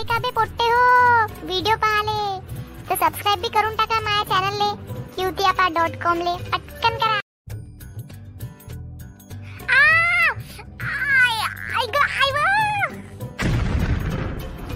आले 0.00 0.08
का 0.08 0.18
बे 0.18 0.30
पोट्टे 0.32 0.64
हो? 0.64 0.84
व्हिडिओ 1.46 1.76
पाहाले 1.76 2.20
तर 2.88 2.96
सबस्क्राईब 2.96 3.40
बी 3.40 3.48
करून 3.54 3.74
टाका 3.76 3.98
माझ्या 4.00 4.22
चॅनलले 4.30 4.68
क्यूतियापा 5.14 5.66
डॉट 5.76 5.96
कॉम 6.02 6.18
ले 6.18 6.32
पटकन 6.52 6.96
करा। 7.02 7.18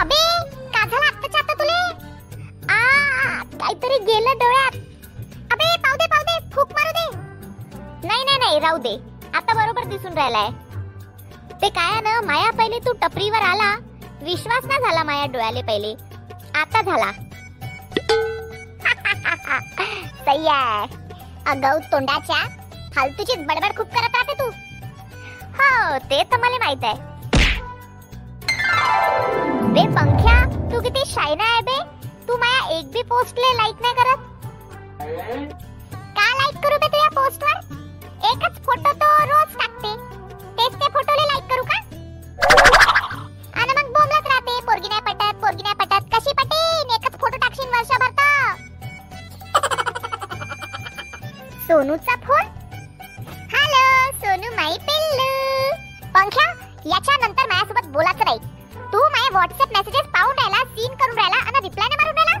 अबे 0.00 0.18
का 0.74 0.86
झालं 0.86 1.06
आत्ताच्या 1.06 1.40
आता 1.40 1.54
तुले 1.60 1.78
आ 2.72 2.80
काहीतरी 3.60 3.98
गेलं 4.10 4.38
डोळ्यात। 4.42 4.74
अबे 5.52 5.76
पाहू 5.84 5.96
दे 5.96 6.06
पाहू 6.06 6.22
दे 6.30 6.38
फूक 6.54 6.72
मारू 6.78 6.92
दे। 6.98 7.06
नाही 8.08 8.24
नाही 8.24 8.38
नाही 8.38 8.58
राहू 8.66 8.78
दे. 8.88 8.96
आता 9.34 9.54
बरोबर 9.54 9.88
दिसून 9.94 10.18
राहिलाय. 10.18 10.50
ते 11.62 11.68
काय 11.70 11.90
आहे 11.92 12.00
ना 12.00 12.20
माया 12.26 12.50
पहिले 12.58 12.78
तू 12.86 12.92
टपरीवर 13.02 13.50
आला 13.52 13.72
विश्वास 14.24 14.64
ना 14.64 14.78
झाला 14.78 15.02
माझ्या 15.02 15.26
डोळ्याले 15.26 15.62
पहिले? 15.62 15.94
आता 16.54 16.82
झाला. 16.82 17.02
सही 20.26 20.48
आहे 20.48 21.82
तोंडाच्या 21.92 22.48
फालतूची 22.94 23.36
बडबड 23.36 23.76
खूप 23.76 23.86
करत 23.86 24.14
राहते 24.14 24.32
तू. 24.32 24.50
हो 25.54 25.98
ते 25.98 26.22
तर 26.22 26.36
मला 26.36 26.58
माहीत 26.58 26.84
आहे. 26.84 26.94
बे 29.72 29.94
पंख्या 29.94 30.68
तू 30.72 30.80
किती 30.80 31.02
शायना 31.06 31.44
आहे 31.44 31.60
बे? 31.60 31.82
तू 32.28 32.36
माया 32.36 32.78
एक 32.78 32.86
बी 32.86 33.02
पोस्टले 33.02 33.56
लाईक 33.56 33.74
नाही 33.80 33.94
करत. 33.94 34.16
का 35.96 36.34
लाईक 36.34 36.64
करू 36.64 36.78
बे 36.78 36.86
तुझ्या 36.86 37.08
पोस्टवर? 37.08 37.52
एकच 38.32 38.64
फोटो 38.64 38.92
तो 38.92 39.24
रोज 39.24 39.56
टाकते. 39.56 40.11
सोनूचा 51.82 52.14
फोन? 52.24 52.48
हॅलो 53.52 53.78
सोनू 54.18 54.50
माई 54.56 54.76
पिल्लू. 54.88 55.24
पंख्या 56.14 56.44
याच्या 56.90 57.16
नंतर 57.22 57.46
माझ्यासोबत 57.48 57.86
बोलायचं 57.92 58.24
नाही. 58.24 58.38
तू 58.92 58.98
माझे 59.14 59.32
व्हॉट्सअप 59.32 59.72
मेसेजेस 59.76 60.06
पाहून 60.12 60.38
राहिला 60.38 60.60
सीन 60.76 60.94
करून 61.00 61.18
राहिला 61.18 61.40
आणि 61.46 61.62
रिप्लाय 61.64 61.88
नाही 61.88 61.98
मारून 62.02 62.18
राहिला? 62.18 62.36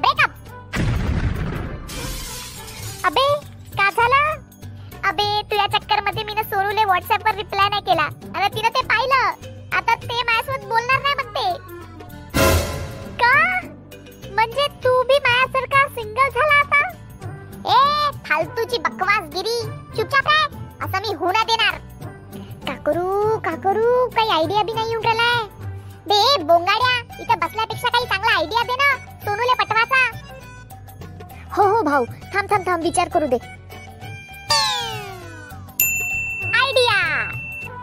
ब्रेकअप 0.00 0.30
अबे 3.06 3.26
का 3.78 3.88
झालं? 3.90 4.44
अबे 5.08 5.28
तुझ्या 5.50 5.66
चक्करमध्ये 5.78 6.24
मी 6.24 6.42
सोनूले 6.42 6.84
व्हॉट्सअप 6.84 7.26
वर 7.26 7.34
रिप्लाय 7.34 7.68
नाही 7.68 7.82
केला. 7.82 8.08
फालतूची 18.36 18.78
बकवासगिरी. 18.84 19.60
चुपचाप 19.96 20.26
राह 20.28 20.86
असं 20.86 21.00
मी 21.02 21.14
होऊ 21.18 21.30
ना 21.32 21.42
देणार. 21.50 21.76
काकरू 22.66 23.38
काकरू 23.44 24.08
काही 24.16 24.30
आयडिया 24.30 24.62
बी 24.62 24.72
नाही 24.72 24.90
येऊन 24.90 25.04
राहिलाय 25.04 25.46
बे 26.08 26.42
बोंगाड्या 26.44 26.90
इथं 27.22 27.38
बसल्यापेक्षा 27.38 27.88
काही 27.88 28.06
चांगला 28.06 28.34
आयडिया 28.38 28.62
दे 28.62 28.76
ना 28.82 28.90
सोनूले 29.24 29.54
पटवाचा. 29.62 30.02
हो 31.56 31.68
हो 31.70 31.82
भाऊ 31.82 32.04
थांब 32.34 32.50
थांब 32.50 32.66
थांब 32.66 32.82
विचार 32.82 33.08
करू 33.14 33.26
दे. 33.26 33.38
आयडिया 36.54 37.00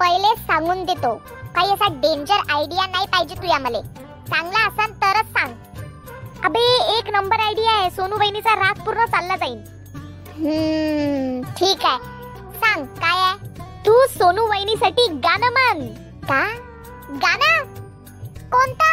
पहिले 0.00 0.36
सांगून 0.36 0.84
देतो. 0.84 1.14
काही 1.54 1.72
असा 1.72 1.94
डेंजर 2.02 2.52
आयडिया 2.54 2.86
नाही 2.86 3.06
पाहिजे 3.12 3.42
तुया 3.42 3.58
मले. 3.58 3.82
चांगला 4.30 4.66
असन 4.68 5.00
तरच 5.02 5.32
सांग. 5.38 5.54
अबे 6.44 6.70
एक 6.98 7.10
नंबर 7.12 7.40
आयडिया 7.40 7.80
आहे. 7.80 7.90
सोनू 7.90 8.16
बहिणीचा 8.16 8.54
राग 8.60 8.86
पूर्ण 8.86 9.04
चालला 9.06 9.36
जाईल 9.36 9.78
हम्म 10.40 11.42
ठीक 11.58 11.84
आहे. 11.84 11.98
सांग 12.60 12.84
काय 12.98 13.20
आहे? 13.22 13.62
तू 13.86 13.94
सोनू 14.06 14.46
वहिनीसाठी 14.48 15.06
गाणं 15.24 15.52
म्हण. 15.52 15.80
का? 16.28 16.42
गाणं? 17.24 17.64
कोणता? 18.52 18.88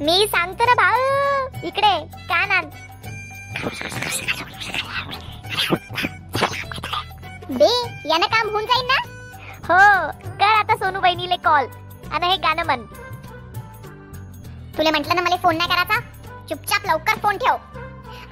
मी 0.00 0.26
सांगतो 0.26 0.64
ना 0.64 0.74
भाऊ. 0.74 1.66
इकडे 1.66 1.92
कानात 2.28 2.64
बे 7.50 7.68
यानं 8.08 8.26
काम 8.26 8.48
होऊन 8.48 8.64
जाईल 8.66 8.86
ना? 8.86 8.98
हो 9.68 9.78
कर 10.40 10.54
आता 10.54 10.76
सोनू 10.76 11.00
बहिणीले 11.00 11.36
कॉल 11.36 11.66
आणि 12.12 12.26
हे 12.26 12.36
गाणं 12.36 12.64
म्हण. 12.66 12.82
तुला 14.78 14.90
म्हटलं 14.90 15.14
ना 15.14 15.22
मला 15.22 15.36
फोन 15.36 15.56
नाही 15.56 15.70
करायचा? 15.70 16.00
चुपचाप 16.48 16.86
लवकर 16.86 17.18
फोन 17.22 17.38
ठेव. 17.38 17.54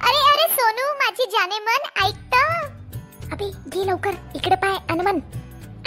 अरे 0.07 0.17
अरे 0.31 0.47
सोनू 0.53 0.91
माझी 0.99 1.25
जाने 1.31 1.59
मन 1.59 2.05
ऐक 2.05 2.26
अबे 3.33 3.47
घे 3.69 3.85
लवकर. 3.87 4.13
इकडे 4.35 4.55
पाय 4.63 4.77
आणि 4.91 5.19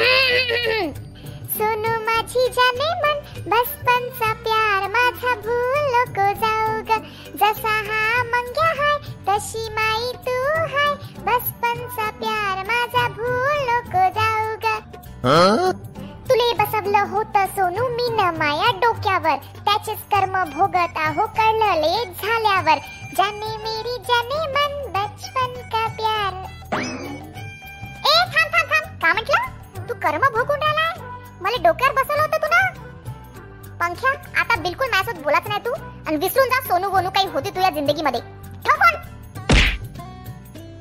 सोनू 1.55 1.93
माझी 2.06 2.43
जाने 2.56 2.89
मन 3.03 3.19
बचपनचा 3.53 4.33
प्यार 4.45 4.87
माझा 4.95 5.33
भूल 5.47 5.95
को 6.17 6.27
जाऊ 6.43 6.81
ग. 6.89 6.99
जसा 7.41 7.75
हा 7.89 8.01
मंग्या 8.33 8.69
हाय 8.78 8.97
तशी 9.28 9.65
माई 9.78 10.12
तू 10.27 10.37
हाय. 10.75 10.95
बचपनचा 11.27 12.06
प्यार 12.21 12.65
माझा 12.71 13.05
भूल 13.19 13.69
को 13.95 14.05
जाऊ 14.19 14.57
ग. 14.65 14.67
तुले 16.31 16.53
बसवलं 16.59 17.09
होतं 17.12 17.47
सोनू 17.57 17.89
मी 17.97 18.09
न 18.19 18.31
माया 18.39 18.71
डोक्यावर. 18.84 19.37
त्याचेच 19.67 20.01
कर्म 20.12 20.43
भोगत 20.57 20.99
आहो 21.07 21.27
कळले 21.39 21.95
झाल्यावर. 22.22 22.78
जाने 23.19 23.57
मेरी 23.65 23.97
जाने 24.09 24.41
मन 24.57 24.69
का 29.10 29.15
म्हटलं? 29.15 29.87
तू 29.88 29.94
कर्म 29.94 30.25
भोगून 30.34 30.62
राहिलाय? 30.62 30.93
मला 31.43 31.56
डोक्यावर 31.62 31.94
बसवलं 31.94 32.22
होतं 32.22 32.43
तू 32.43 32.48
ना 32.48 32.60
पंख्या 33.81 34.10
आता 34.41 34.56
बिलकुल 34.60 34.88
माझ्यासोबत 34.91 35.25
बोलत 35.25 35.48
नाही 35.48 35.65
तू. 35.66 35.72
आणि 36.06 36.16
विसरून 36.16 36.48
जा 36.48 36.60
सोनू 36.60 36.91
गोनू 36.91 37.10
काही 37.10 37.26
होती 37.26 37.50
तुझ्या 37.50 37.71
जिंदगीमध्ये. 37.71 38.21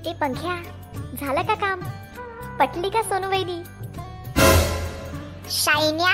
ते 0.06 0.09
ए 0.09 0.13
पंख्या 0.13 0.56
झालं 1.22 1.41
का 1.41 1.56
काम? 1.56 1.79
पटली 2.59 2.90
का 2.90 3.01
सोनू 3.01 3.28
वैदी 3.28 3.62
शायन्या? 5.51 6.13